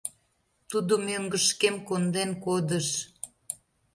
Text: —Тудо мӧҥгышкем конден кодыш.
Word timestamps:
—Тудо 0.69 0.93
мӧҥгышкем 1.05 1.75
конден 1.87 2.29
кодыш. 2.45 2.87